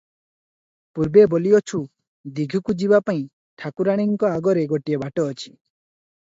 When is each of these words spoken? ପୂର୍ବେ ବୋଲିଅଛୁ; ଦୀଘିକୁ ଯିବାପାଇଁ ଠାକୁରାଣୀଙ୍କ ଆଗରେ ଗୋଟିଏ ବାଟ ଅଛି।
ପୂର୍ବେ 0.97 1.25
ବୋଲିଅଛୁ; 1.33 1.81
ଦୀଘିକୁ 2.39 2.75
ଯିବାପାଇଁ 2.85 3.21
ଠାକୁରାଣୀଙ୍କ 3.65 4.33
ଆଗରେ 4.39 4.65
ଗୋଟିଏ 4.73 5.01
ବାଟ 5.05 5.29
ଅଛି। 5.35 5.53